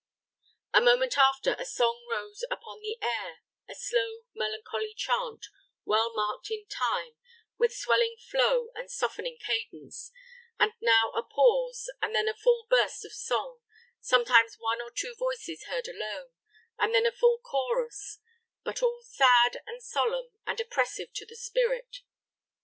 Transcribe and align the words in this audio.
A 0.73 0.81
moment 0.81 1.15
after, 1.15 1.55
a 1.59 1.63
song 1.63 2.07
rose 2.09 2.43
upon 2.49 2.79
the 2.81 2.97
air 3.03 3.41
a 3.69 3.75
slow, 3.75 4.21
melancholy 4.33 4.95
chant, 4.95 5.45
well 5.85 6.11
marked 6.15 6.49
in 6.49 6.65
time, 6.67 7.17
with 7.59 7.71
swelling 7.75 8.15
flow 8.19 8.69
and 8.73 8.89
softening 8.89 9.37
cadence, 9.39 10.09
and 10.59 10.73
now 10.81 11.11
a 11.11 11.21
pause, 11.21 11.87
and 12.01 12.15
then 12.15 12.27
a 12.27 12.33
full 12.33 12.65
burst 12.67 13.05
of 13.05 13.13
song, 13.13 13.59
sometimes 13.99 14.55
one 14.57 14.81
or 14.81 14.89
two 14.89 15.13
voices 15.19 15.65
heard 15.65 15.87
alone, 15.87 16.31
and 16.79 16.95
then 16.95 17.05
a 17.05 17.11
full 17.11 17.37
chorus; 17.39 18.17
but 18.63 18.81
all 18.81 19.03
sad, 19.03 19.61
and 19.67 19.83
solemn, 19.83 20.31
and 20.47 20.59
oppressive 20.59 21.13
to 21.13 21.27
the 21.27 21.35
spirit. 21.37 21.97